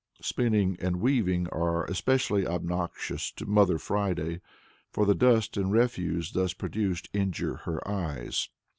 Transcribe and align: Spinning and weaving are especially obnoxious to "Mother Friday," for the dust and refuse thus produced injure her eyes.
Spinning 0.19 0.77
and 0.81 0.99
weaving 0.99 1.47
are 1.49 1.85
especially 1.85 2.47
obnoxious 2.47 3.29
to 3.33 3.45
"Mother 3.45 3.77
Friday," 3.77 4.41
for 4.89 5.05
the 5.05 5.13
dust 5.13 5.57
and 5.57 5.71
refuse 5.71 6.31
thus 6.31 6.53
produced 6.53 7.07
injure 7.13 7.57
her 7.67 7.87
eyes. 7.87 8.49